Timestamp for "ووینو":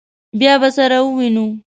1.03-1.47